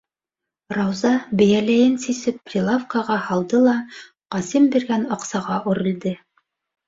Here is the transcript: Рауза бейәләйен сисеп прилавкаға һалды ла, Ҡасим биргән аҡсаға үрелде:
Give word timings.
Рауза 0.75 1.09
бейәләйен 1.41 1.91
сисеп 2.05 2.39
прилавкаға 2.51 3.17
һалды 3.27 3.59
ла, 3.67 3.75
Ҡасим 4.37 4.67
биргән 4.77 5.05
аҡсаға 5.17 5.59
үрелде: 5.73 6.15